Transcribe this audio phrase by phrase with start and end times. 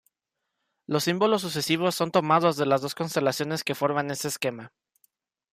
[0.87, 4.73] Los símbolos sucesivos son tomados de las dos constelaciones que forman este esquema.